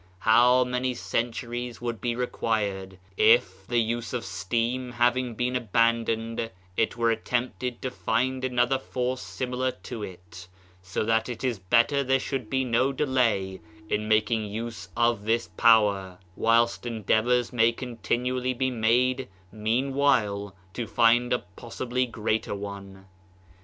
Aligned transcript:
How 0.21 0.63
many 0.63 0.95
centuries 0.95 1.79
would 1.79 2.01
be 2.01 2.15
required 2.15 2.97
if, 3.17 3.67
the 3.67 3.77
use 3.77 4.13
of 4.13 4.25
steam 4.25 4.93
having 4.93 5.35
been 5.35 5.53
aban 5.53 6.05
doned, 6.07 6.49
it 6.75 6.97
were 6.97 7.11
attempted 7.11 7.83
to 7.83 7.91
find 7.91 8.43
another 8.43 8.79
force 8.79 9.21
similar 9.21 9.69
to 9.83 10.01
it. 10.01 10.47
So 10.81 11.03
that 11.03 11.29
it 11.29 11.43
is 11.43 11.59
better 11.59 12.03
there 12.03 12.17
should 12.19 12.49
be 12.49 12.63
no 12.63 12.91
delay 12.91 13.61
in 13.89 14.07
making 14.07 14.45
use 14.45 14.89
of 14.97 15.25
this 15.25 15.49
power, 15.49 16.17
whilst 16.35 16.87
en 16.87 17.03
127 17.05 17.05
Digitized 17.05 17.05
by 17.05 17.13
Google 17.13 17.37
MYSTERIOUS 17.37 17.43
FORCES 17.45 17.53
deavors 17.53 17.53
may 17.55 17.71
continually 17.71 18.53
be 18.55 18.71
made 18.71 19.27
meanwhile 19.51 20.55
to 20.73 20.87
find 20.87 21.31
a 21.31 21.45
possibly 21.55 22.07
greater 22.07 22.55
one. 22.55 23.05